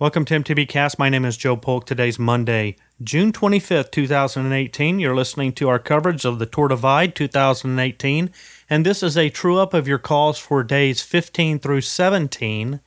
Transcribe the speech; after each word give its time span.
Welcome 0.00 0.24
to 0.26 0.38
MTB 0.38 0.68
Cast. 0.68 0.96
My 0.96 1.08
name 1.08 1.24
is 1.24 1.36
Joe 1.36 1.56
Polk. 1.56 1.84
Today's 1.84 2.20
Monday, 2.20 2.76
June 3.02 3.32
25th, 3.32 3.90
2018. 3.90 5.00
You're 5.00 5.16
listening 5.16 5.52
to 5.54 5.68
our 5.68 5.80
coverage 5.80 6.24
of 6.24 6.38
the 6.38 6.46
Tour 6.46 6.68
Divide 6.68 7.16
2018, 7.16 8.30
and 8.70 8.86
this 8.86 9.02
is 9.02 9.16
a 9.16 9.28
true 9.28 9.58
up 9.58 9.74
of 9.74 9.88
your 9.88 9.98
calls 9.98 10.38
for 10.38 10.62
days 10.62 11.02
15 11.02 11.58
through 11.58 11.80
17. 11.80 12.78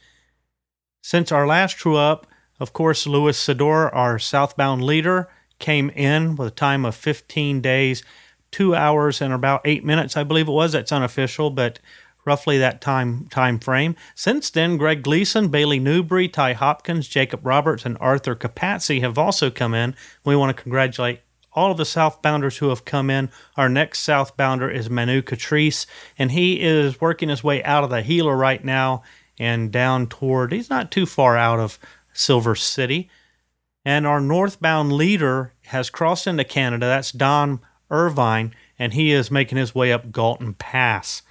Since 1.02 1.34
our 1.34 1.46
last 1.46 1.76
true 1.76 1.98
up, 1.98 2.28
of 2.62 2.72
course, 2.72 3.06
Lewis 3.06 3.46
Ciddor, 3.46 3.94
our 3.94 4.18
southbound 4.18 4.82
leader, 4.82 5.28
came 5.60 5.90
in 5.90 6.38
with 6.38 6.48
a 6.48 6.56
time 6.56 6.86
of 6.86 6.96
15 6.96 7.60
days, 7.60 8.04
2 8.52 8.74
hours 8.74 9.20
and 9.20 9.34
about 9.34 9.60
8 9.66 9.84
minutes, 9.84 10.16
I 10.16 10.24
believe 10.24 10.48
it 10.48 10.52
was. 10.52 10.72
That's 10.72 10.94
unofficial, 10.94 11.50
but 11.50 11.80
roughly 12.26 12.58
that 12.58 12.82
time 12.82 13.28
time 13.30 13.60
frame. 13.60 13.96
Since 14.16 14.50
then, 14.50 14.78
Greg 14.78 15.04
Gleason, 15.04 15.50
Bailey 15.50 15.80
Newbrey, 15.80 16.32
Ty 16.32 16.54
Hopkins, 16.54 17.08
Jacob 17.08 17.46
Roberts, 17.46 17.86
and 17.86 17.98
Arthur 18.00 18.36
Capazzi 18.36 19.02
have 19.02 19.18
also 19.18 19.50
come 19.50 19.74
in. 19.74 19.96
We 20.24 20.36
want 20.36 20.56
to 20.56 20.62
congratulate 20.62 21.22
all 21.54 21.72
of 21.72 21.78
the 21.78 21.84
southbounders 21.84 22.60
who 22.60 22.70
have 22.70 22.86
come 22.86 23.10
in. 23.10 23.30
Our 23.58 23.68
next 23.68 24.08
southbounder 24.08 24.74
is 24.74 24.90
Manu 24.90 25.22
Catrice, 25.22 25.86
and 26.18 26.32
he 26.32 26.62
is 26.62 27.02
working 27.02 27.30
his 27.30 27.44
way 27.44 27.64
out 27.64 27.84
of 27.84 27.90
the 27.90 28.02
Gila 28.02 28.36
right 28.36 28.64
now 28.64 29.04
and 29.42 29.72
down 29.72 30.06
toward, 30.06 30.52
he's 30.52 30.70
not 30.70 30.92
too 30.92 31.08
far 31.08 31.36
out 31.36 31.60
of 31.60 31.80
Silver 32.14 32.54
City. 32.54 33.10
And 33.84 34.06
our 34.06 34.22
northbound 34.22 34.94
leader 34.94 35.54
has 35.68 35.90
crossed 35.90 36.28
into 36.28 36.44
Canada. 36.44 36.86
That's 36.86 37.12
Don 37.12 37.60
Irvine, 37.90 38.54
and 38.78 38.94
he 38.94 39.12
is 39.12 39.32
making 39.32 39.58
his 39.58 39.74
way 39.74 39.92
up 39.92 40.12
Galton 40.12 40.54
Pass. 40.54 41.24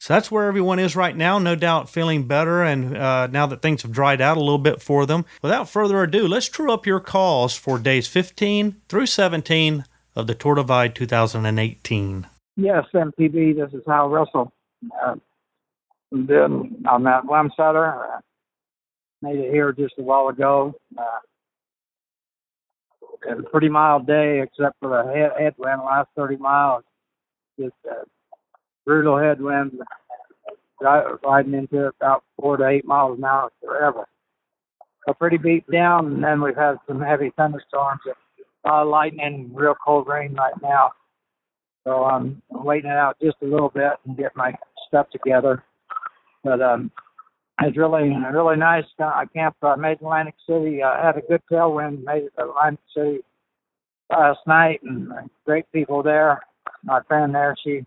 So 0.00 0.14
that's 0.14 0.30
where 0.30 0.46
everyone 0.46 0.78
is 0.78 0.96
right 0.96 1.14
now. 1.14 1.38
No 1.38 1.54
doubt 1.54 1.90
feeling 1.90 2.26
better, 2.26 2.62
and 2.62 2.96
uh, 2.96 3.26
now 3.26 3.46
that 3.46 3.60
things 3.60 3.82
have 3.82 3.92
dried 3.92 4.22
out 4.22 4.38
a 4.38 4.40
little 4.40 4.56
bit 4.56 4.80
for 4.80 5.04
them. 5.04 5.26
Without 5.42 5.68
further 5.68 6.02
ado, 6.02 6.26
let's 6.26 6.48
true 6.48 6.72
up 6.72 6.86
your 6.86 7.00
calls 7.00 7.54
for 7.54 7.78
days 7.78 8.08
15 8.08 8.80
through 8.88 9.04
17 9.04 9.84
of 10.16 10.26
the 10.26 10.34
Tour 10.34 10.54
Divide 10.54 10.94
2018. 10.94 12.26
Yes, 12.56 12.86
MTB, 12.94 13.56
this 13.56 13.74
is 13.74 13.82
Hal 13.86 14.08
Russell. 14.08 14.50
Uh, 15.04 15.16
been 16.10 16.82
on 16.88 17.02
that 17.04 17.24
Wamsutter. 17.24 18.16
Uh, 18.16 18.20
made 19.20 19.38
it 19.38 19.52
here 19.52 19.70
just 19.72 19.94
a 19.98 20.02
while 20.02 20.28
ago. 20.28 20.74
Uh, 20.96 21.04
a 23.30 23.42
pretty 23.50 23.68
mild 23.68 24.06
day, 24.06 24.40
except 24.40 24.76
for 24.80 24.88
the 24.88 25.12
head, 25.12 25.32
headwind 25.38 25.82
last 25.82 26.08
30 26.16 26.38
miles. 26.38 26.84
Just 27.58 27.74
uh, 27.86 28.04
brutal 28.90 29.18
headwinds, 29.18 29.76
riding 30.80 31.54
into 31.54 31.86
about 31.86 32.24
four 32.36 32.56
to 32.56 32.66
eight 32.66 32.84
miles 32.84 33.16
an 33.18 33.24
hour 33.24 33.48
forever. 33.64 34.04
So 35.06 35.14
pretty 35.14 35.36
beat 35.36 35.64
down, 35.70 36.06
and 36.08 36.24
then 36.24 36.42
we've 36.42 36.56
had 36.56 36.74
some 36.88 37.00
heavy 37.00 37.30
thunderstorms, 37.36 38.00
uh, 38.68 38.84
lightning, 38.84 39.48
real 39.54 39.76
cold 39.84 40.08
rain 40.08 40.34
right 40.34 40.60
now. 40.60 40.90
So 41.84 42.02
I'm 42.02 42.42
waiting 42.50 42.90
it 42.90 42.96
out 42.96 43.16
just 43.22 43.36
a 43.42 43.46
little 43.46 43.68
bit 43.68 43.92
and 44.04 44.16
get 44.16 44.34
my 44.34 44.54
stuff 44.88 45.06
together. 45.10 45.62
But 46.42 46.60
um, 46.60 46.90
it's 47.62 47.78
really 47.78 48.12
really 48.32 48.56
nice. 48.56 48.84
I 48.98 49.24
camped. 49.32 49.62
I 49.62 49.76
made 49.76 49.98
Atlantic 49.98 50.34
City. 50.48 50.82
I 50.82 51.00
had 51.00 51.16
a 51.16 51.22
good 51.22 51.42
tailwind. 51.48 52.02
Made 52.02 52.24
Atlantic 52.38 52.80
City 52.92 53.20
last 54.10 54.40
night, 54.48 54.80
and 54.82 55.12
great 55.46 55.70
people 55.70 56.02
there. 56.02 56.40
My 56.82 57.02
friend 57.06 57.32
there, 57.32 57.54
she 57.62 57.84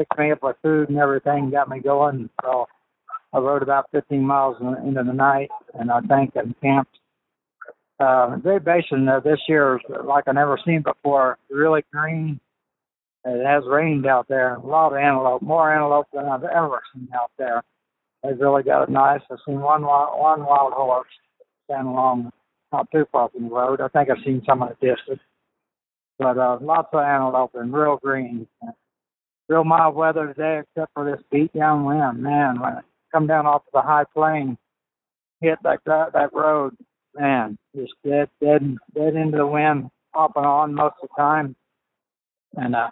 picked 0.00 0.18
me 0.18 0.32
up 0.32 0.42
with 0.42 0.56
food 0.62 0.88
and 0.88 0.98
everything, 0.98 1.50
got 1.50 1.68
me 1.68 1.80
going. 1.80 2.30
So 2.42 2.66
I 3.32 3.38
rode 3.38 3.62
about 3.62 3.90
15 3.92 4.22
miles 4.22 4.56
into 4.60 5.02
the 5.02 5.12
night, 5.12 5.50
and 5.74 5.90
I 5.90 6.00
think 6.00 6.34
and 6.36 6.54
camped. 6.60 6.96
Uh, 7.98 8.36
Great 8.36 8.64
Basin 8.64 9.06
uh, 9.08 9.20
this 9.20 9.40
year 9.46 9.76
is 9.76 9.82
like 10.04 10.24
I 10.26 10.32
never 10.32 10.58
seen 10.64 10.82
before. 10.82 11.36
Really 11.50 11.84
green. 11.92 12.40
It 13.26 13.46
has 13.46 13.64
rained 13.66 14.06
out 14.06 14.26
there. 14.28 14.54
A 14.54 14.66
lot 14.66 14.92
of 14.92 14.98
antelope, 14.98 15.42
more 15.42 15.72
antelope 15.72 16.06
than 16.14 16.24
I've 16.24 16.44
ever 16.44 16.80
seen 16.94 17.08
out 17.14 17.30
there. 17.36 17.62
They've 18.22 18.40
really 18.40 18.62
got 18.62 18.84
it 18.84 18.88
nice. 18.88 19.20
I've 19.30 19.38
seen 19.46 19.60
one 19.60 19.82
one 19.82 20.44
wild 20.44 20.72
horse 20.72 21.08
stand 21.66 21.88
along, 21.88 22.32
not 22.72 22.90
too 22.90 23.06
far 23.12 23.28
from 23.28 23.48
the 23.48 23.54
road. 23.54 23.82
I 23.82 23.88
think 23.88 24.08
I've 24.08 24.24
seen 24.24 24.42
some 24.46 24.62
of 24.62 24.70
the 24.70 24.86
distance, 24.86 25.20
but 26.18 26.38
uh, 26.38 26.58
lots 26.62 26.88
of 26.92 27.00
antelope 27.00 27.52
and 27.54 27.72
real 27.72 27.98
green 28.02 28.46
real 29.50 29.64
mild 29.64 29.96
weather 29.96 30.28
today, 30.28 30.60
except 30.60 30.92
for 30.94 31.04
this 31.04 31.20
beat 31.30 31.52
down 31.52 31.84
wind. 31.84 32.22
Man, 32.22 32.60
when 32.60 32.74
it 32.74 32.84
come 33.12 33.26
down 33.26 33.46
off 33.46 33.62
of 33.66 33.72
the 33.72 33.82
high 33.82 34.04
plain, 34.14 34.56
hit 35.40 35.58
that 35.64 35.80
that, 35.86 36.12
that 36.12 36.32
road, 36.32 36.76
man, 37.16 37.58
just 37.74 37.92
dead, 38.06 38.28
dead, 38.40 38.76
dead 38.94 39.14
into 39.16 39.38
the 39.38 39.46
wind, 39.46 39.90
off 40.14 40.32
and 40.36 40.46
on 40.46 40.74
most 40.74 40.94
of 41.02 41.08
the 41.08 41.20
time, 41.20 41.56
and 42.56 42.76
uh, 42.76 42.90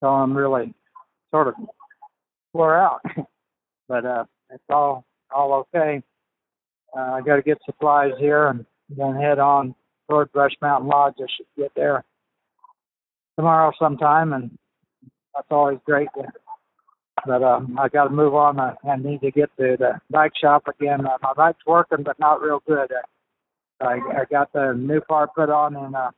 so 0.00 0.08
I'm 0.08 0.34
really 0.34 0.74
sort 1.30 1.48
of 1.48 1.54
wore 2.54 2.78
out, 2.78 3.02
but 3.88 4.06
uh, 4.06 4.24
it's 4.48 4.64
all 4.70 5.04
all 5.30 5.66
okay. 5.74 6.02
Uh, 6.96 7.12
I 7.12 7.20
got 7.20 7.36
to 7.36 7.42
get 7.42 7.58
supplies 7.66 8.12
here 8.18 8.48
and 8.48 8.66
then 8.88 9.14
head 9.14 9.38
on 9.38 9.74
toward 10.08 10.32
Brush 10.32 10.52
Mountain 10.60 10.88
Lodge. 10.88 11.14
I 11.20 11.26
should 11.36 11.46
get 11.56 11.70
there 11.76 12.02
tomorrow 13.36 13.72
sometime 13.78 14.32
and 14.32 14.50
that's 15.40 15.52
always 15.52 15.78
great. 15.86 16.08
To, 16.16 16.24
but 17.26 17.42
um, 17.42 17.78
I 17.80 17.88
got 17.88 18.04
to 18.04 18.10
move 18.10 18.34
on. 18.34 18.60
I, 18.60 18.74
I 18.86 18.96
need 18.96 19.22
to 19.22 19.30
get 19.30 19.50
to 19.58 19.76
the 19.78 20.00
bike 20.10 20.32
shop 20.38 20.64
again. 20.68 21.06
Uh, 21.06 21.16
my 21.22 21.32
bike's 21.34 21.64
working, 21.66 22.02
but 22.04 22.18
not 22.18 22.42
real 22.42 22.62
good. 22.66 22.92
Uh, 22.92 23.84
I, 23.84 23.94
I 23.94 24.24
got 24.30 24.52
the 24.52 24.74
new 24.74 25.00
part 25.00 25.34
put 25.34 25.48
on 25.48 25.76
in 25.76 25.94
uh, 25.94 26.10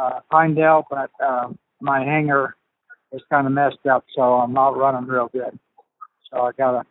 uh, 0.00 0.20
Pinedale, 0.32 0.84
but 0.90 1.10
uh, 1.24 1.48
my 1.80 2.00
hanger 2.00 2.56
is 3.12 3.22
kind 3.30 3.46
of 3.46 3.52
messed 3.52 3.86
up, 3.88 4.04
so 4.16 4.22
I'm 4.22 4.52
not 4.52 4.76
running 4.76 5.08
real 5.08 5.28
good. 5.32 5.56
So 6.32 6.40
I 6.40 6.50
gotta 6.58 6.82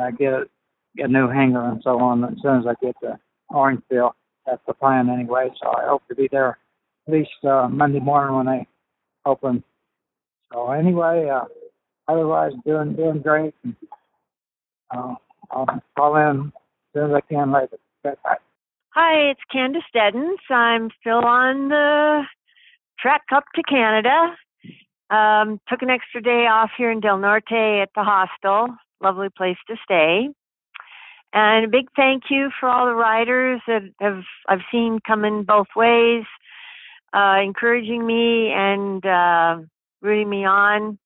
uh, 0.00 0.10
get 0.12 0.32
it, 0.32 0.50
get 0.96 1.10
a 1.10 1.12
new 1.12 1.28
hanger 1.28 1.68
and 1.68 1.82
so 1.84 1.98
on 2.00 2.24
as 2.24 2.40
soon 2.40 2.60
as 2.60 2.66
I 2.66 2.74
get 2.82 2.94
to 3.02 3.18
Orange 3.50 3.82
Peel. 3.90 4.14
That's 4.46 4.62
the 4.66 4.72
plan 4.72 5.10
anyway. 5.10 5.50
So 5.62 5.68
I 5.68 5.86
hope 5.86 6.02
to 6.08 6.14
be 6.14 6.28
there 6.32 6.56
at 7.06 7.12
least 7.12 7.44
uh, 7.44 7.68
Monday 7.70 8.00
morning 8.00 8.36
when 8.36 8.46
they 8.46 8.66
open 9.26 9.62
so 10.54 10.70
anyway, 10.70 11.28
uh, 11.28 11.44
otherwise 12.08 12.52
doing 12.64 12.94
doing 12.94 13.20
great. 13.20 13.54
And, 13.64 13.76
uh, 14.90 15.14
I'll 15.50 15.82
call 15.96 16.16
in 16.16 16.46
as 16.46 16.52
soon 16.94 17.10
as 17.10 17.16
I 17.16 17.20
can 17.20 17.52
later. 17.52 17.76
Bye. 18.02 18.36
Hi, 18.90 19.30
it's 19.30 19.40
Candace 19.50 19.82
Deddens. 19.94 20.38
I'm 20.50 20.90
still 21.00 21.24
on 21.24 21.68
the 21.68 22.22
trek 23.00 23.22
up 23.34 23.44
to 23.56 23.62
Canada. 23.62 24.36
Um, 25.10 25.60
took 25.68 25.82
an 25.82 25.90
extra 25.90 26.22
day 26.22 26.46
off 26.46 26.70
here 26.76 26.90
in 26.90 27.00
Del 27.00 27.18
Norte 27.18 27.52
at 27.82 27.90
the 27.94 28.04
hostel. 28.04 28.68
Lovely 29.02 29.28
place 29.36 29.56
to 29.68 29.76
stay. 29.84 30.28
And 31.32 31.64
a 31.64 31.68
big 31.68 31.88
thank 31.96 32.24
you 32.30 32.50
for 32.60 32.68
all 32.68 32.86
the 32.86 32.94
riders 32.94 33.60
that 33.66 33.82
have 34.00 34.22
I've 34.48 34.62
seen 34.70 35.00
come 35.04 35.24
in 35.24 35.42
both 35.42 35.66
ways, 35.74 36.24
uh, 37.12 37.40
encouraging 37.42 38.06
me 38.06 38.52
and 38.52 39.04
uh, 39.04 39.56
rooting 40.04 40.30
me 40.30 40.44
on. 40.44 40.98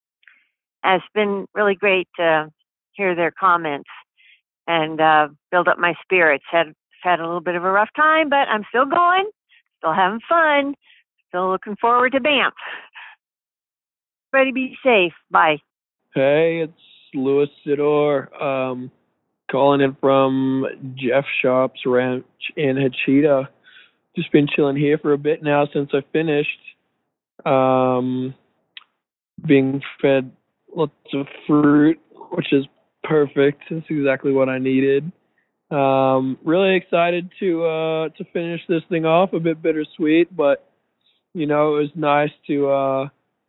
And 0.85 1.03
it's 1.03 1.13
been 1.15 1.47
really 1.55 1.75
great 1.75 2.09
to 2.19 2.51
hear 2.93 3.15
their 3.15 3.31
comments 3.31 3.89
and 4.67 5.01
uh, 5.01 5.29
build 5.51 5.69
up 5.69 5.79
my 5.79 5.95
spirits. 6.03 6.45
Had 6.51 6.75
had 7.03 7.21
a 7.21 7.25
little 7.25 7.41
bit 7.41 7.55
of 7.55 7.65
a 7.65 7.71
rough 7.71 7.91
time, 7.97 8.29
but 8.29 8.49
I'm 8.49 8.65
still 8.69 8.85
going, 8.85 9.31
still 9.79 9.95
having 9.95 10.21
fun, 10.29 10.75
still 11.29 11.51
looking 11.51 11.77
forward 11.81 12.13
to 12.13 12.21
Banff. 12.21 12.55
Ready 14.33 14.53
be 14.53 14.77
safe. 14.85 15.13
Bye. 15.31 15.59
Hey, 16.15 16.61
it's 16.65 16.73
Lewis 17.15 17.49
Ciddor. 17.65 18.43
Um, 18.43 18.91
calling 19.51 19.81
in 19.81 19.97
from 20.01 20.67
Jeff 20.95 21.25
Shop's 21.41 21.81
ranch 21.87 22.25
in 22.57 22.77
Hachita. 22.77 23.49
Just 24.17 24.33
been 24.33 24.49
chilling 24.55 24.77
here 24.77 24.99
for 24.99 25.13
a 25.13 25.19
bit 25.19 25.43
now 25.43 25.67
since 25.73 25.91
I 25.95 26.01
finished. 26.13 26.49
Um, 27.47 28.35
being 29.47 29.83
fed 30.01 30.31
lots 30.75 30.93
of 31.15 31.27
fruit, 31.47 31.99
which 32.33 32.53
is 32.53 32.65
perfect. 33.05 33.63
It's 33.71 33.87
exactly 33.89 34.33
what 34.33 34.49
I 34.49 34.59
needed. 34.59 35.11
Um, 35.71 36.39
really 36.45 36.77
excited 36.77 37.31
to 37.41 37.65
uh, 37.65 38.09
to 38.11 38.25
finish 38.33 38.61
this 38.69 38.83
thing 38.89 39.05
off. 39.05 39.33
A 39.33 39.41
bit 39.41 39.63
bittersweet, 39.63 40.35
but 40.35 40.71
you 41.35 41.47
know 41.47 41.77
it 41.77 41.81
was 41.81 41.91
nice 41.95 42.31
to. 42.47 42.71
Uh, 42.71 43.09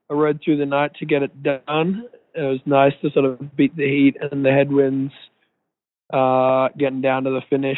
I 0.09 0.13
rode 0.13 0.41
through 0.43 0.57
the 0.57 0.65
night 0.65 0.91
to 0.99 1.05
get 1.05 1.23
it 1.23 1.43
done. 1.43 2.05
It 2.35 2.41
was 2.41 2.59
nice 2.65 2.93
to 3.01 3.11
sort 3.11 3.25
of 3.25 3.55
beat 3.55 3.75
the 3.75 3.87
heat 3.87 4.17
and 4.19 4.43
the 4.43 4.51
headwinds, 4.51 5.13
uh, 6.11 6.69
getting 6.77 7.01
down 7.01 7.23
to 7.23 7.29
the 7.29 7.41
finish 7.49 7.77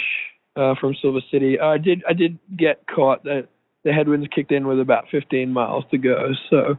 uh, 0.56 0.76
from 0.80 0.96
Silver 1.02 1.20
City. 1.32 1.60
I 1.60 1.78
did 1.78 2.04
I 2.08 2.14
did 2.14 2.40
get 2.58 2.84
caught. 2.88 3.24
The 3.24 3.48
the 3.84 3.92
headwinds 3.92 4.28
kicked 4.34 4.52
in 4.52 4.68
with 4.68 4.80
about 4.80 5.06
15 5.12 5.52
miles 5.52 5.84
to 5.92 5.98
go, 5.98 6.30
so 6.50 6.78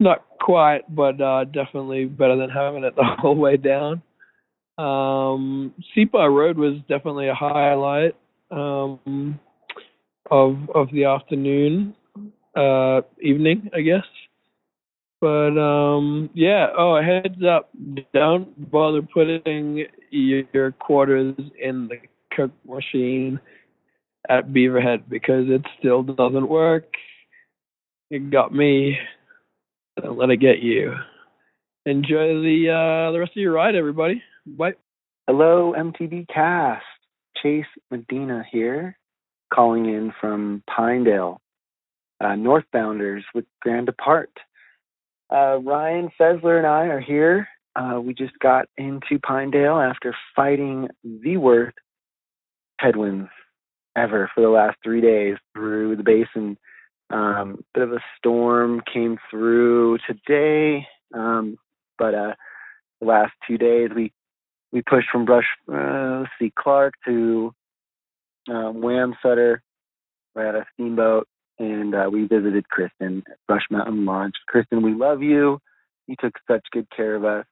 not 0.00 0.24
quite, 0.40 0.82
but 0.94 1.20
uh, 1.20 1.44
definitely 1.44 2.06
better 2.06 2.36
than 2.36 2.50
having 2.50 2.84
it 2.84 2.94
the 2.96 3.04
whole 3.04 3.36
way 3.36 3.56
down. 3.56 4.02
Um, 4.78 5.74
Separ 5.94 6.30
Road 6.30 6.56
was 6.56 6.78
definitely 6.88 7.28
a 7.28 7.34
highlight 7.34 8.16
um, 8.50 9.38
of 10.30 10.56
of 10.74 10.88
the 10.92 11.04
afternoon, 11.04 11.94
uh, 12.56 13.02
evening, 13.20 13.70
I 13.74 13.82
guess. 13.82 14.06
But 15.20 15.58
um, 15.58 16.30
yeah. 16.34 16.68
Oh, 16.76 17.00
heads 17.02 17.42
up! 17.46 17.70
Don't 18.14 18.70
bother 18.70 19.02
putting 19.02 19.84
your 20.10 20.72
quarters 20.72 21.36
in 21.62 21.88
the 21.88 21.96
Coke 22.34 22.52
machine 22.66 23.38
at 24.28 24.48
Beaverhead 24.48 25.02
because 25.08 25.44
it 25.48 25.62
still 25.78 26.02
doesn't 26.02 26.48
work. 26.48 26.88
It 28.10 28.30
got 28.30 28.54
me. 28.54 28.96
Don't 29.96 30.18
let 30.18 30.30
it 30.30 30.38
get 30.38 30.60
you. 30.60 30.94
Enjoy 31.86 32.34
the 32.42 32.68
uh, 32.68 33.12
the 33.12 33.18
rest 33.18 33.32
of 33.32 33.40
your 33.40 33.52
ride, 33.52 33.74
everybody. 33.74 34.22
Bye. 34.46 34.74
Hello, 35.26 35.74
MTB 35.76 36.26
Cast. 36.28 36.84
Chase 37.42 37.64
Medina 37.90 38.44
here, 38.50 38.98
calling 39.52 39.86
in 39.86 40.12
from 40.20 40.62
Pinedale. 40.68 41.40
Uh, 42.20 42.34
Northbounders 42.34 43.22
with 43.34 43.46
Grand 43.62 43.86
Depart. 43.86 44.30
Uh, 45.32 45.58
Ryan 45.58 46.10
Fesler 46.20 46.58
and 46.58 46.66
I 46.66 46.86
are 46.86 47.00
here. 47.00 47.48
Uh, 47.76 48.00
we 48.00 48.12
just 48.12 48.38
got 48.40 48.66
into 48.76 49.18
Pinedale 49.26 49.80
after 49.80 50.14
fighting 50.36 50.88
the 51.02 51.36
worst 51.38 51.76
headwinds 52.78 53.30
ever 53.96 54.30
for 54.34 54.40
the 54.42 54.48
last 54.48 54.76
three 54.82 55.00
days 55.00 55.36
through 55.54 55.96
the 55.96 56.02
basin. 56.02 56.58
Um, 57.10 57.64
bit 57.74 57.82
of 57.82 57.92
a 57.92 58.00
storm 58.16 58.82
came 58.92 59.18
through 59.30 59.98
today, 60.06 60.86
um, 61.12 61.56
but 61.98 62.14
uh, 62.14 62.34
the 63.00 63.06
last 63.06 63.32
two 63.48 63.58
days 63.58 63.90
we 63.94 64.12
we 64.72 64.82
pushed 64.82 65.08
from 65.10 65.24
Brush, 65.24 65.46
uh, 65.72 66.20
let's 66.20 66.30
see, 66.38 66.52
Clark 66.56 66.94
to 67.04 67.52
um, 68.48 68.76
Wamsutter. 68.76 69.58
We 70.36 70.42
had 70.42 70.54
a 70.54 70.64
steamboat, 70.74 71.26
and 71.58 71.92
uh, 71.94 72.08
we 72.12 72.28
visited 72.28 72.68
Kristen 72.68 73.24
at 73.28 73.38
Brush 73.48 73.64
Mountain 73.70 74.04
Lodge. 74.04 74.34
Kristen, 74.46 74.82
we 74.82 74.94
love 74.94 75.22
you. 75.22 75.58
You 76.06 76.14
took 76.20 76.34
such 76.48 76.64
good 76.70 76.86
care 76.96 77.16
of 77.16 77.24
us. 77.24 77.46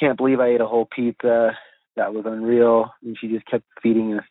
Can't 0.00 0.16
believe 0.16 0.38
I 0.38 0.50
ate 0.50 0.60
a 0.60 0.66
whole 0.66 0.86
pizza. 0.94 1.58
That 1.96 2.14
was 2.14 2.24
unreal. 2.24 2.92
And 3.02 3.16
she 3.20 3.26
just 3.26 3.46
kept 3.46 3.64
feeding 3.82 4.14
us 4.14 4.24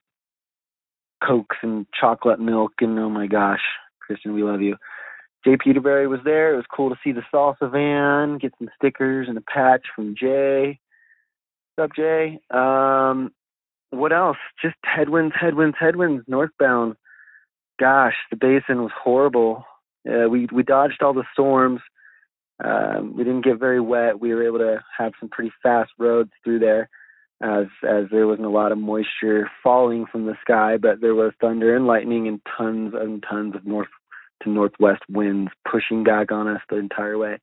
cokes 1.25 1.57
and 1.61 1.85
chocolate 1.99 2.39
milk, 2.39 2.73
and 2.79 2.97
oh 2.99 3.09
my 3.09 3.27
gosh, 3.27 3.61
Kristen, 4.07 4.33
we 4.33 4.43
love 4.43 4.61
you. 4.61 4.77
Jay 5.45 5.57
Petervary 5.61 6.07
was 6.07 6.19
there. 6.23 6.53
It 6.53 6.57
was 6.57 6.65
cool 6.73 6.89
to 6.89 6.95
see 7.03 7.11
the 7.11 7.21
salsa 7.33 7.71
van, 7.71 8.37
get 8.39 8.53
some 8.57 8.69
stickers 8.75 9.27
and 9.29 9.37
a 9.37 9.41
patch 9.41 9.85
from 9.95 10.15
Jay. 10.19 10.79
What's 11.75 11.91
up, 11.91 11.95
Jay? 11.95 12.39
Um, 12.49 13.31
what 13.91 14.11
else? 14.11 14.37
Just 14.61 14.75
headwinds, 14.83 15.35
headwinds, 15.39 15.77
headwinds, 15.79 16.23
northbound. 16.27 16.95
Gosh, 17.79 18.15
the 18.31 18.35
basin 18.35 18.81
was 18.81 18.91
horrible. 18.99 19.63
Uh, 20.09 20.27
we 20.29 20.47
we 20.51 20.63
dodged 20.63 21.03
all 21.03 21.13
the 21.13 21.23
storms. 21.33 21.81
Um, 22.63 23.15
we 23.15 23.23
didn't 23.23 23.45
get 23.45 23.59
very 23.59 23.79
wet. 23.79 24.19
We 24.19 24.33
were 24.33 24.43
able 24.43 24.59
to 24.59 24.83
have 24.97 25.13
some 25.19 25.29
pretty 25.29 25.51
fast 25.61 25.91
roads 25.99 26.31
through 26.43 26.59
there, 26.59 26.89
as 27.41 27.67
as 27.87 28.05
there 28.11 28.27
wasn't 28.27 28.47
a 28.47 28.51
lot 28.51 28.71
of 28.71 28.77
moisture 28.77 29.49
falling 29.61 30.05
from 30.11 30.25
the 30.25 30.35
sky, 30.41 30.77
but 30.77 31.01
there 31.01 31.15
was 31.15 31.33
thunder 31.39 31.75
and 31.75 31.85
lightning 31.85 32.27
and 32.27 32.41
tons 32.57 32.93
and 32.95 33.23
tons 33.29 33.55
of 33.55 33.65
north 33.65 33.87
to 34.43 34.49
northwest 34.49 35.01
winds 35.09 35.51
pushing 35.69 36.03
back 36.03 36.31
on 36.31 36.47
us 36.47 36.61
the 36.69 36.77
entire 36.77 37.17
way. 37.17 37.37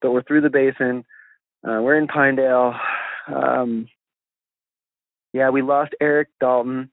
But 0.00 0.12
we're 0.12 0.22
through 0.22 0.42
the 0.42 0.50
basin. 0.50 1.04
Uh, 1.64 1.80
we're 1.82 1.98
in 1.98 2.06
Pinedale. 2.06 2.74
Um, 3.34 3.88
yeah, 5.32 5.50
we 5.50 5.62
lost 5.62 5.94
Eric 6.00 6.28
Dalton, 6.40 6.90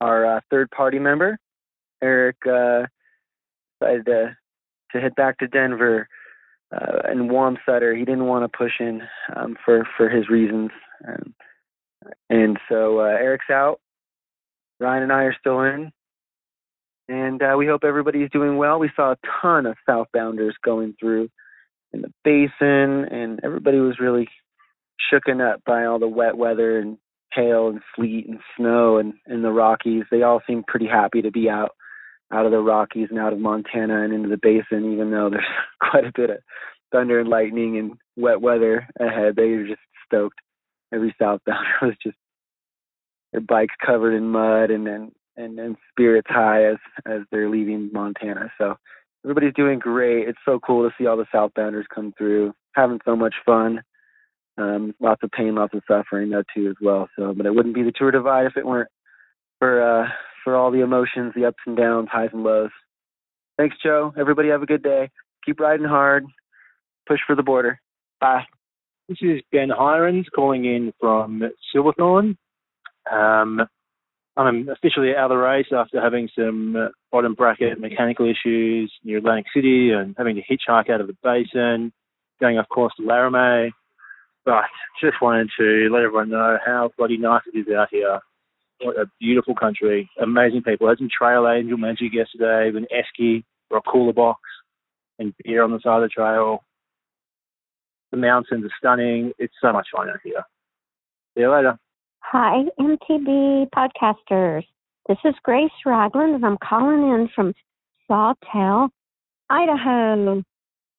our 0.00 0.36
uh, 0.36 0.40
third 0.50 0.70
party 0.70 0.98
member. 0.98 1.38
Eric 2.02 2.36
uh, 2.46 2.86
decided 3.80 4.06
to 4.06 4.36
to 4.92 5.00
head 5.00 5.14
back 5.14 5.38
to 5.38 5.46
Denver 5.46 6.08
uh, 6.72 7.02
and 7.04 7.30
Wamsutter. 7.30 7.96
He 7.96 8.04
didn't 8.04 8.26
want 8.26 8.50
to 8.50 8.56
push 8.56 8.72
in 8.80 9.02
um, 9.34 9.56
for 9.64 9.86
for 9.96 10.08
his 10.08 10.28
reasons, 10.28 10.70
um, 11.06 11.34
and 12.30 12.58
so 12.68 13.00
uh, 13.00 13.04
Eric's 13.04 13.50
out. 13.50 13.80
Ryan 14.78 15.02
and 15.02 15.12
I 15.12 15.24
are 15.24 15.36
still 15.38 15.60
in, 15.60 15.92
and 17.08 17.42
uh, 17.42 17.54
we 17.58 17.66
hope 17.66 17.84
everybody's 17.84 18.30
doing 18.30 18.56
well. 18.56 18.78
We 18.78 18.90
saw 18.96 19.12
a 19.12 19.18
ton 19.42 19.66
of 19.66 19.76
southbounders 19.86 20.52
going 20.64 20.94
through 20.98 21.28
in 21.92 22.00
the 22.00 22.12
basin, 22.24 23.04
and 23.04 23.40
everybody 23.44 23.78
was 23.78 24.00
really 24.00 24.26
shooken 25.12 25.40
up 25.40 25.62
by 25.66 25.84
all 25.84 25.98
the 25.98 26.08
wet 26.08 26.36
weather 26.36 26.78
and 26.78 26.96
hail 27.32 27.68
and 27.68 27.80
sleet 27.94 28.26
and 28.28 28.40
snow 28.56 28.98
and 28.98 29.14
in 29.26 29.42
the 29.42 29.50
Rockies. 29.50 30.04
They 30.10 30.22
all 30.22 30.40
seem 30.46 30.64
pretty 30.66 30.86
happy 30.86 31.22
to 31.22 31.30
be 31.30 31.50
out 31.50 31.72
out 32.32 32.46
of 32.46 32.52
the 32.52 32.58
Rockies 32.58 33.08
and 33.10 33.18
out 33.18 33.32
of 33.32 33.40
Montana 33.40 34.04
and 34.04 34.12
into 34.14 34.28
the 34.28 34.38
basin, 34.40 34.92
even 34.92 35.10
though 35.10 35.30
there's 35.30 35.44
quite 35.80 36.04
a 36.04 36.12
bit 36.14 36.30
of 36.30 36.38
thunder 36.92 37.20
and 37.20 37.28
lightning 37.28 37.76
and 37.76 37.92
wet 38.16 38.40
weather 38.40 38.86
ahead. 39.00 39.36
They 39.36 39.50
were 39.50 39.66
just 39.66 39.80
stoked. 40.06 40.38
Every 40.92 41.14
southbounder 41.20 41.40
was 41.82 41.94
just 42.02 42.16
their 43.32 43.40
bikes 43.40 43.74
covered 43.84 44.14
in 44.14 44.28
mud 44.28 44.70
and 44.70 44.86
then 44.86 45.12
and, 45.36 45.58
and 45.58 45.76
spirits 45.90 46.28
high 46.28 46.64
as 46.64 46.76
as 47.06 47.20
they're 47.30 47.48
leaving 47.48 47.90
Montana. 47.92 48.52
So 48.58 48.76
everybody's 49.24 49.54
doing 49.54 49.78
great. 49.78 50.28
It's 50.28 50.38
so 50.44 50.58
cool 50.60 50.88
to 50.88 50.94
see 50.98 51.06
all 51.06 51.16
the 51.16 51.26
southbounders 51.34 51.84
come 51.94 52.12
through, 52.16 52.52
having 52.74 53.00
so 53.04 53.16
much 53.16 53.34
fun. 53.44 53.80
Um, 54.58 54.94
lots 55.00 55.22
of 55.22 55.30
pain, 55.30 55.54
lots 55.54 55.74
of 55.74 55.82
suffering 55.88 56.30
though 56.30 56.42
too 56.54 56.68
as 56.68 56.76
well. 56.82 57.08
So, 57.18 57.32
but 57.34 57.46
it 57.46 57.54
wouldn't 57.54 57.74
be 57.74 57.82
the 57.82 57.92
Tour 57.92 58.10
Divide 58.10 58.46
if 58.46 58.56
it 58.56 58.66
weren't 58.66 58.90
for 59.58 59.82
uh, 59.82 60.08
for 60.44 60.56
all 60.56 60.70
the 60.70 60.80
emotions, 60.82 61.32
the 61.34 61.46
ups 61.46 61.62
and 61.66 61.76
downs, 61.76 62.08
highs 62.10 62.30
and 62.32 62.42
lows. 62.42 62.70
Thanks, 63.58 63.76
Joe. 63.82 64.12
Everybody 64.18 64.48
have 64.48 64.62
a 64.62 64.66
good 64.66 64.82
day. 64.82 65.10
Keep 65.44 65.60
riding 65.60 65.86
hard. 65.86 66.24
Push 67.06 67.20
for 67.26 67.36
the 67.36 67.42
border. 67.42 67.80
Bye. 68.20 68.44
This 69.08 69.18
is 69.20 69.40
Ben 69.50 69.68
Hirons 69.68 70.26
calling 70.34 70.64
in 70.64 70.92
from 71.00 71.42
Silverthorne. 71.72 72.38
Um, 73.10 73.62
I'm 74.36 74.68
officially 74.68 75.14
out 75.14 75.30
of 75.30 75.30
the 75.30 75.36
race 75.36 75.66
after 75.72 76.00
having 76.00 76.28
some 76.38 76.76
uh, 76.76 76.88
bottom 77.12 77.34
bracket 77.34 77.80
mechanical 77.80 78.30
issues 78.30 78.92
near 79.04 79.18
Atlantic 79.18 79.46
City 79.54 79.90
and 79.90 80.14
having 80.16 80.36
to 80.36 80.42
hitchhike 80.42 80.88
out 80.88 81.00
of 81.00 81.08
the 81.08 81.16
basin, 81.22 81.92
going 82.40 82.58
off 82.58 82.68
course 82.68 82.92
to 82.96 83.04
Laramie. 83.04 83.72
But 84.44 84.64
just 85.02 85.20
wanted 85.20 85.50
to 85.58 85.88
let 85.92 86.02
everyone 86.02 86.30
know 86.30 86.58
how 86.64 86.90
bloody 86.96 87.18
nice 87.18 87.42
it 87.52 87.58
is 87.58 87.74
out 87.74 87.88
here. 87.90 88.20
What 88.80 88.96
a 88.98 89.06
beautiful 89.20 89.54
country, 89.54 90.08
amazing 90.20 90.62
people. 90.62 90.86
I 90.86 90.90
had 90.90 90.98
some 90.98 91.10
trail 91.10 91.46
angel 91.46 91.76
magic 91.76 92.14
yesterday 92.14 92.70
with 92.72 92.84
an 92.84 92.88
esky 92.90 93.44
or 93.68 93.78
a 93.78 93.82
cooler 93.82 94.14
box 94.14 94.40
and 95.18 95.34
beer 95.44 95.62
on 95.62 95.70
the 95.70 95.80
side 95.80 96.02
of 96.02 96.02
the 96.02 96.08
trail. 96.08 96.64
The 98.10 98.16
mountains 98.16 98.64
are 98.64 98.74
stunning. 98.78 99.32
It's 99.38 99.52
so 99.60 99.72
much 99.72 99.88
fun 99.94 100.08
out 100.08 100.20
here. 100.24 100.42
See 101.34 101.42
you 101.42 101.52
later. 101.52 101.78
Hi, 102.22 102.62
MTB 102.78 103.70
podcasters. 103.70 104.64
This 105.08 105.18
is 105.24 105.34
Grace 105.42 105.70
Ragland, 105.84 106.36
and 106.36 106.46
I'm 106.46 106.58
calling 106.62 107.10
in 107.10 107.28
from 107.34 107.52
Sawtell, 108.06 108.90
Idaho. 109.48 110.44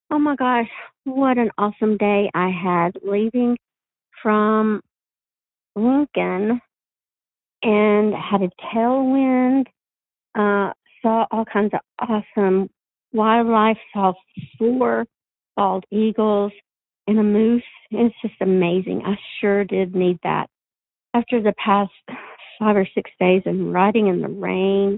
Oh 0.09 0.19
my 0.19 0.35
gosh, 0.35 0.67
what 1.05 1.37
an 1.37 1.51
awesome 1.57 1.95
day 1.95 2.29
I 2.33 2.49
had 2.49 2.97
leaving 3.01 3.57
from 4.21 4.81
Lincoln 5.75 6.59
and 7.63 8.13
had 8.13 8.41
a 8.41 8.49
tailwind, 8.73 9.67
uh, 10.35 10.73
saw 11.01 11.27
all 11.31 11.45
kinds 11.45 11.73
of 11.73 11.79
awesome 12.09 12.69
wildlife, 13.13 13.77
saw 13.93 14.11
four 14.57 15.05
bald 15.55 15.85
eagles 15.91 16.51
and 17.07 17.19
a 17.19 17.23
moose. 17.23 17.63
It's 17.89 18.15
just 18.21 18.35
amazing. 18.41 19.03
I 19.05 19.15
sure 19.39 19.63
did 19.63 19.95
need 19.95 20.19
that 20.23 20.49
after 21.13 21.41
the 21.41 21.53
past 21.63 21.91
five 22.59 22.75
or 22.75 22.87
six 22.93 23.09
days 23.19 23.43
of 23.45 23.55
riding 23.59 24.07
in 24.07 24.21
the 24.21 24.27
rain, 24.27 24.97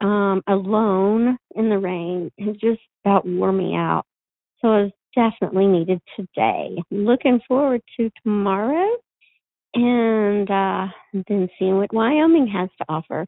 um, 0.00 0.42
alone 0.46 1.36
in 1.54 1.68
the 1.68 1.78
rain, 1.78 2.30
has 2.38 2.56
just 2.56 2.80
about 3.04 3.26
wore 3.26 3.52
me 3.52 3.74
out. 3.74 4.04
So 4.60 4.74
it's 4.74 4.96
definitely 5.14 5.66
needed 5.66 6.00
today. 6.16 6.76
Looking 6.90 7.40
forward 7.48 7.82
to 7.96 8.10
tomorrow 8.22 8.88
and 9.74 10.50
uh, 10.50 10.86
then 11.28 11.48
seeing 11.58 11.76
what 11.76 11.92
Wyoming 11.92 12.46
has 12.48 12.68
to 12.78 12.84
offer. 12.88 13.26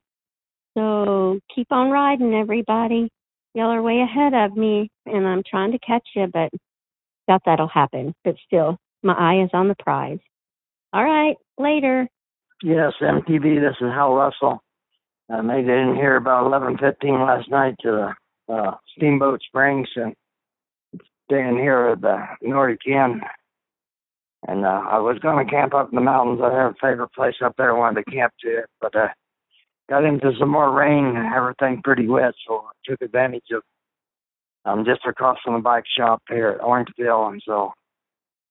So 0.76 1.40
keep 1.54 1.66
on 1.70 1.90
riding, 1.90 2.34
everybody. 2.34 3.10
Y'all 3.54 3.70
are 3.70 3.82
way 3.82 4.00
ahead 4.00 4.34
of 4.34 4.56
me, 4.56 4.90
and 5.06 5.26
I'm 5.26 5.42
trying 5.48 5.72
to 5.72 5.78
catch 5.80 6.06
you, 6.14 6.26
but 6.32 6.50
doubt 7.26 7.42
that'll 7.44 7.68
happen. 7.68 8.14
But 8.24 8.36
still, 8.46 8.76
my 9.02 9.14
eye 9.14 9.42
is 9.42 9.50
on 9.52 9.68
the 9.68 9.74
prize. 9.82 10.18
All 10.92 11.04
right, 11.04 11.36
later. 11.58 12.08
Yes, 12.62 12.92
MTB. 13.00 13.60
This 13.60 13.76
is 13.80 13.92
Hal 13.92 14.14
Russell. 14.14 14.62
I 15.30 15.42
made 15.42 15.68
it 15.68 15.70
in 15.70 15.94
here 15.94 16.16
about 16.16 16.46
11:15 16.50 17.26
last 17.26 17.50
night 17.50 17.74
to 17.82 18.14
the 18.48 18.54
uh, 18.54 18.74
Steamboat 18.96 19.42
Springs 19.42 19.88
and 19.96 20.14
staying 21.26 21.58
here 21.58 21.88
at 21.88 22.00
the 22.00 22.26
Nordic 22.40 22.80
Inn. 22.86 23.20
And 24.46 24.64
uh, 24.64 24.82
I 24.90 24.98
was 24.98 25.18
going 25.18 25.44
to 25.44 25.50
camp 25.50 25.74
up 25.74 25.90
in 25.90 25.96
the 25.96 26.00
mountains. 26.00 26.40
I 26.42 26.54
have 26.54 26.72
a 26.72 26.74
favorite 26.80 27.12
place 27.12 27.34
up 27.44 27.54
there 27.58 27.74
I 27.74 27.78
wanted 27.78 28.04
to 28.04 28.10
camp 28.10 28.32
to, 28.42 28.62
but 28.80 28.96
uh, 28.96 29.08
got 29.90 30.04
into 30.04 30.32
some 30.38 30.50
more 30.50 30.72
rain 30.72 31.04
and 31.16 31.34
everything 31.34 31.82
pretty 31.82 32.06
wet, 32.06 32.34
so 32.46 32.64
I 32.66 32.90
took 32.90 33.02
advantage 33.02 33.50
of 33.52 33.62
I'm 34.64 34.84
just 34.84 35.00
across 35.06 35.38
from 35.44 35.54
the 35.54 35.60
bike 35.60 35.84
shop 35.96 36.22
here 36.28 36.50
at 36.50 36.62
Orange 36.62 36.88
Peel, 36.96 37.26
and 37.28 37.42
so 37.44 37.72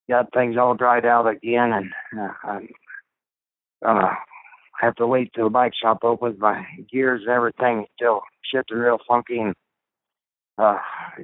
got 0.09 0.31
things 0.33 0.57
all 0.57 0.75
dried 0.75 1.05
out 1.05 1.27
again, 1.27 1.73
and 1.73 1.91
uh, 2.17 2.29
I'm 2.43 2.67
gonna 3.83 4.17
have 4.79 4.95
to 4.95 5.07
wait 5.07 5.31
till 5.33 5.45
the 5.45 5.49
bike 5.49 5.73
shop 5.81 5.99
opens. 6.03 6.39
My 6.39 6.65
gears 6.91 7.21
and 7.25 7.31
everything 7.31 7.85
still 7.95 8.21
shifting 8.51 8.77
real 8.77 8.99
funky, 9.07 9.39
and 9.39 9.53
uh, 10.57 10.77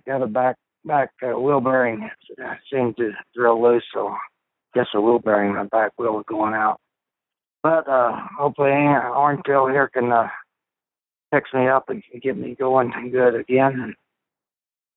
got 0.05 0.21
a 0.21 0.27
back 0.27 0.55
back 0.85 1.11
uh, 1.23 1.39
wheel 1.39 1.61
bearing 1.61 2.09
uh, 2.43 2.53
seemed 2.71 2.97
to 2.97 3.11
drill 3.35 3.61
loose, 3.61 3.83
so 3.93 4.15
guess 4.73 4.87
the 4.93 5.01
wheel 5.01 5.19
bearing 5.19 5.55
my 5.55 5.63
back 5.65 5.91
wheel 5.97 6.19
is 6.19 6.25
going 6.27 6.53
out. 6.53 6.79
But 7.61 7.87
uh, 7.87 8.11
hopefully, 8.37 8.71
Orange 8.71 9.41
Peel 9.45 9.67
here 9.67 9.87
can 9.87 10.11
uh, 10.11 10.27
fix 11.31 11.49
me 11.53 11.67
up 11.67 11.89
and 11.89 12.03
get 12.21 12.37
me 12.37 12.55
going 12.55 12.91
good 13.11 13.35
again. 13.35 13.79
And 13.81 13.95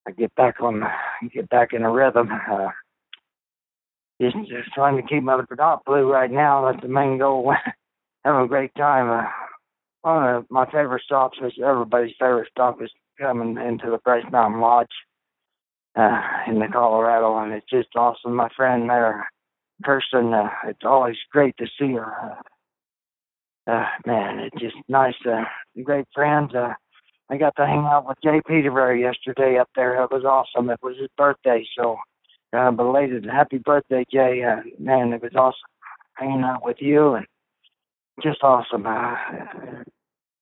I 0.07 0.11
get 0.11 0.35
back 0.35 0.61
on, 0.61 0.83
get 1.33 1.49
back 1.49 1.73
in 1.73 1.83
a 1.83 1.91
rhythm. 1.91 2.29
Uh, 2.31 2.69
just, 4.21 4.37
just 4.49 4.73
trying 4.75 4.97
to 4.97 5.03
keep 5.03 5.23
my 5.23 5.41
dot 5.57 5.85
blue 5.85 6.11
right 6.11 6.31
now. 6.31 6.71
That's 6.71 6.83
the 6.83 6.89
main 6.89 7.19
goal. 7.19 7.55
Having 8.25 8.45
a 8.45 8.49
great 8.49 8.75
time. 8.75 9.11
Uh, 9.11 9.29
one 10.03 10.35
of 10.35 10.47
my 10.51 10.65
favorite 10.67 11.03
stops 11.05 11.39
is 11.43 11.53
everybody's 11.65 12.15
favorite 12.19 12.49
stop 12.51 12.81
is 12.83 12.91
coming 13.21 13.57
into 13.57 13.91
the 13.91 13.99
Brush 13.99 14.25
Mountain 14.31 14.61
Lodge 14.61 14.87
uh, 15.97 16.21
in 16.47 16.59
the 16.59 16.69
Colorado, 16.73 17.37
and 17.39 17.53
it's 17.53 17.69
just 17.71 17.89
awesome. 17.97 18.35
My 18.35 18.49
friend 18.57 18.89
there, 18.89 19.29
Kirsten, 19.85 20.33
uh, 20.33 20.49
it's 20.67 20.85
always 20.85 21.17
great 21.31 21.57
to 21.59 21.67
see 21.79 21.93
her. 21.93 22.13
Uh, 23.67 23.71
uh, 23.71 23.87
man, 24.07 24.39
it's 24.39 24.61
just 24.61 24.77
nice. 24.89 25.15
Uh, 25.29 25.45
great 25.83 26.07
friends. 26.15 26.55
Uh, 26.55 26.75
I 27.29 27.37
got 27.37 27.57
to 27.57 27.67
hang 27.67 27.85
out 27.91 28.07
with 28.07 28.19
Jay 28.23 28.41
Petervary 28.47 29.03
yesterday 29.03 29.59
up 29.59 29.69
there. 29.75 30.01
It 30.03 30.11
was 30.13 30.25
awesome. 30.25 30.71
It 30.71 30.79
was 30.83 30.97
his 30.99 31.09
birthday, 31.17 31.67
so 31.77 31.97
uh, 32.53 32.71
belated 32.71 33.25
happy 33.25 33.59
birthday, 33.59 34.05
Jay. 34.13 34.43
Uh, 34.45 34.63
man, 34.79 35.13
it 35.13 35.23
was 35.23 35.35
awesome 35.35 35.59
hanging 36.17 36.43
out 36.43 36.65
with 36.65 36.77
you 36.81 37.15
and 37.15 37.27
just 38.23 38.43
awesome. 38.43 38.87
Uh, 38.87 39.15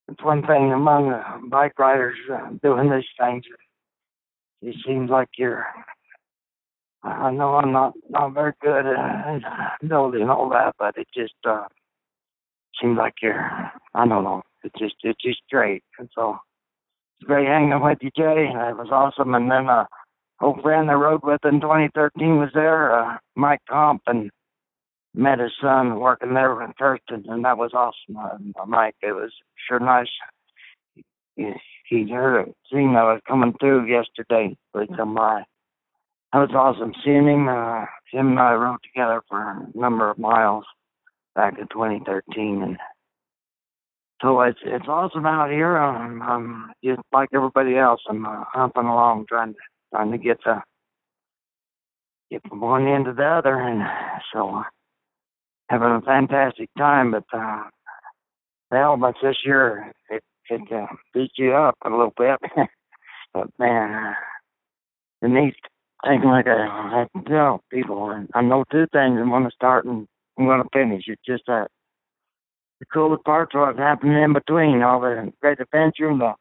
it's 0.09 0.23
one 0.23 0.47
thing 0.47 0.73
among 0.73 1.11
uh, 1.11 1.39
bike 1.49 1.79
riders 1.79 2.17
uh, 2.33 2.51
doing 2.63 2.91
these 2.91 3.05
things. 3.19 3.45
It 4.63 4.77
seems 4.87 5.11
like 5.11 5.29
you're. 5.37 5.67
I 7.03 7.31
know 7.31 7.57
I'm 7.57 7.73
not 7.73 7.93
not 8.09 8.33
very 8.33 8.53
good 8.63 8.87
at 8.87 9.43
building 9.87 10.29
all 10.31 10.49
that, 10.51 10.75
but 10.79 10.97
it 10.97 11.07
just 11.15 11.35
uh, 11.47 11.65
seems 12.81 12.97
like 12.97 13.15
you're. 13.21 13.51
I 13.95 14.07
don't 14.07 14.25
know. 14.25 14.43
It's 14.63 14.79
just 14.79 14.95
it's 15.03 15.21
just 15.23 15.41
great, 15.51 15.83
and 15.99 16.09
so 16.15 16.39
it's 17.19 17.27
great 17.27 17.47
hanging 17.47 17.83
with 17.83 17.99
you, 18.01 18.11
Jay. 18.17 18.49
It 18.49 18.77
was 18.77 18.89
awesome, 18.91 19.35
and 19.35 19.51
then 19.51 19.69
uh, 19.69 19.85
old 20.41 20.63
friend 20.63 20.91
I 20.91 20.95
rode 20.95 21.23
with 21.23 21.45
in 21.45 21.61
2013 21.61 22.39
was 22.39 22.51
there, 22.55 22.99
uh, 22.99 23.19
Mike 23.35 23.63
Comp, 23.69 24.03
and 24.07 24.31
met 25.15 25.39
his 25.39 25.53
son 25.61 26.01
working 26.01 26.35
there 26.35 26.61
in 26.63 26.73
Thurston, 26.79 27.25
and 27.29 27.45
that 27.45 27.59
was 27.59 27.73
awesome. 27.73 28.17
Uh, 28.17 28.67
Mike, 28.67 28.97
it 29.03 29.13
was 29.13 29.33
sure 29.69 29.81
nice. 29.81 30.09
He, 31.37 31.53
he 31.89 32.11
heard 32.11 32.49
it, 32.49 32.55
seen 32.73 32.97
I 32.97 33.05
was 33.05 33.21
coming 33.27 33.55
through 33.61 33.87
yesterday, 33.87 34.57
he 34.79 34.97
come 34.97 35.15
by. 35.15 35.45
That 36.33 36.41
was 36.41 36.51
awesome 36.53 36.93
seeing 37.05 37.29
him. 37.29 37.49
Uh, 37.49 37.85
him 38.11 38.31
and 38.31 38.41
I 38.41 38.55
rode 38.55 38.79
together 38.83 39.23
for 39.29 39.41
a 39.41 39.67
number 39.79 40.11
of 40.11 40.19
miles 40.19 40.65
back 41.35 41.59
in 41.59 41.69
2013, 41.69 42.63
and 42.63 42.77
so 44.21 44.41
it's 44.41 44.59
it's 44.65 44.89
awesome 44.89 45.27
out 45.27 45.51
here. 45.51 45.77
I'm, 45.77 46.23
I'm 46.23 46.73
just 46.85 47.03
like 47.13 47.29
everybody 47.33 47.77
else. 47.77 48.01
I'm 48.09 48.25
uh, 48.27 48.45
humping 48.53 48.87
along, 48.87 49.27
trying 49.29 49.53
to 49.53 49.59
trying 49.95 50.11
to 50.11 50.19
get 50.19 50.39
the 50.45 50.61
get 52.31 52.43
from 52.49 52.61
one 52.61 52.89
end 52.89 53.05
to 53.05 53.13
the 53.13 53.25
other, 53.25 53.61
and 53.61 53.83
so 54.33 54.63
having 55.69 55.89
a 55.89 56.01
fantastic 56.01 56.69
time. 56.77 57.13
But 57.13 57.25
uh, 57.33 57.65
the 58.71 58.79
elements 58.79 59.21
this 59.23 59.37
year 59.45 59.93
it 60.11 60.23
it 60.51 60.63
uh, 60.73 60.87
beat 61.13 61.31
you 61.37 61.53
up 61.53 61.77
a 61.85 61.91
little 61.91 62.13
bit. 62.17 62.39
but 63.35 63.47
man, 63.59 63.95
uh, 63.95 64.15
the 65.23 65.29
neat 65.29 65.55
thing 66.05 66.23
like 66.25 66.49
I, 66.49 67.07
I 67.15 67.21
tell 67.29 67.63
people, 67.71 68.11
and 68.11 68.29
I 68.35 68.43
know 68.43 68.65
two 68.73 68.87
things. 68.93 69.19
I'm 69.21 69.45
to 69.45 69.51
start 69.55 69.85
and 69.85 70.09
I'm 70.39 70.47
to 70.47 70.65
finish. 70.73 71.05
It's 71.07 71.23
just 71.25 71.45
that 71.47 71.69
the 72.81 72.87
coolest 72.87 73.25
parts 73.25 73.53
are 73.55 73.67
what's 73.67 73.79
happening 73.79 74.21
in 74.21 74.33
between, 74.33 74.83
all 74.83 75.01
the 75.01 75.33
great 75.41 75.61
adventure 75.61 76.11
and 76.11 76.21
the 76.21 76.35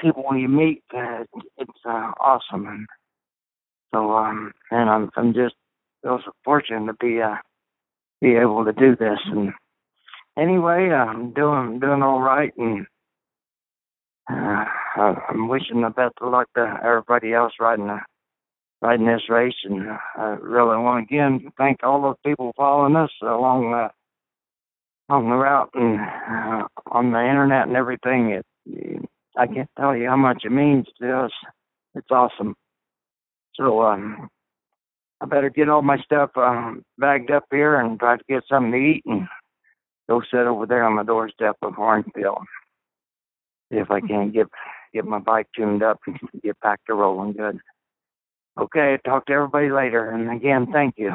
people 0.00 0.24
you 0.36 0.48
meet. 0.48 0.82
Uh, 0.94 1.24
it's 1.58 1.80
uh, 1.84 2.12
awesome, 2.20 2.66
and 2.66 2.86
so 3.94 4.12
um, 4.12 4.52
and 4.70 4.90
I'm 4.90 5.10
I'm 5.16 5.34
just 5.34 5.54
feel 6.02 6.20
so 6.24 6.32
fortunate 6.44 6.86
to 6.86 6.94
be 6.94 7.20
uh 7.20 7.36
be 8.20 8.34
able 8.36 8.64
to 8.64 8.72
do 8.72 8.96
this. 8.96 9.18
And 9.26 9.52
anyway, 10.38 10.90
uh, 10.90 11.04
I'm 11.04 11.32
doing 11.32 11.80
doing 11.80 12.02
all 12.02 12.20
right, 12.20 12.52
and 12.56 12.86
uh, 14.30 14.64
I'm 14.96 15.48
wishing 15.48 15.82
the 15.82 15.90
best 15.90 16.14
of 16.20 16.32
luck 16.32 16.48
to 16.56 16.80
everybody 16.82 17.32
else 17.32 17.52
riding 17.60 17.86
the 17.86 18.00
riding 18.82 19.06
this 19.06 19.28
race. 19.28 19.54
And 19.64 19.88
uh, 19.88 19.98
I 20.16 20.24
really 20.40 20.76
want 20.76 21.08
to 21.08 21.14
again 21.14 21.52
thank 21.58 21.82
all 21.82 22.02
those 22.02 22.16
people 22.24 22.52
following 22.56 22.96
us 22.96 23.10
along 23.22 23.70
the 23.70 23.90
on 25.08 25.24
the 25.28 25.36
route 25.36 25.70
and 25.74 26.00
uh, 26.00 26.66
on 26.90 27.12
the 27.12 27.20
internet 27.20 27.68
and 27.68 27.76
everything. 27.76 28.30
It, 28.30 28.46
I 29.36 29.46
can't 29.46 29.70
tell 29.78 29.96
you 29.96 30.08
how 30.08 30.16
much 30.16 30.42
it 30.44 30.52
means 30.52 30.86
to 31.00 31.24
us. 31.24 31.32
It's 31.94 32.10
awesome. 32.10 32.54
So 33.54 33.82
um, 33.82 34.28
I 35.20 35.26
better 35.26 35.50
get 35.50 35.68
all 35.68 35.82
my 35.82 35.98
stuff 35.98 36.30
um, 36.36 36.84
bagged 36.98 37.30
up 37.30 37.44
here 37.50 37.78
and 37.78 37.98
try 37.98 38.16
to 38.16 38.24
get 38.28 38.42
something 38.48 38.72
to 38.72 38.78
eat 38.78 39.02
and 39.06 39.26
go 40.08 40.22
sit 40.30 40.40
over 40.40 40.66
there 40.66 40.84
on 40.84 40.96
the 40.96 41.02
doorstep 41.02 41.56
of 41.62 41.78
Orange 41.78 42.06
Peel. 42.14 42.38
See 43.72 43.78
if 43.78 43.90
I 43.90 44.00
can 44.00 44.30
get 44.30 44.46
get 44.92 45.04
my 45.04 45.18
bike 45.18 45.48
tuned 45.54 45.82
up 45.82 46.00
and 46.06 46.18
get 46.42 46.58
back 46.60 46.80
to 46.86 46.94
rolling 46.94 47.32
good. 47.32 47.58
Okay, 48.58 48.98
talk 49.04 49.26
to 49.26 49.32
everybody 49.32 49.70
later. 49.70 50.10
And 50.10 50.30
again, 50.30 50.68
thank 50.72 50.94
you. 50.96 51.12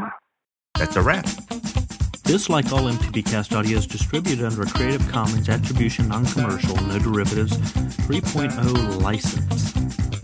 That's 0.77 0.95
a 0.95 1.01
wrap. 1.01 1.25
This, 2.31 2.47
like 2.47 2.71
all 2.71 2.83
MTBcast 2.83 3.53
audio, 3.57 3.77
is 3.77 3.85
distributed 3.85 4.45
under 4.45 4.61
a 4.61 4.65
Creative 4.65 5.05
Commons 5.09 5.49
Attribution 5.49 6.07
Non-Commercial 6.07 6.77
No 6.85 6.97
Derivatives 6.97 7.57
3.0 7.57 9.01
license. 9.01 10.20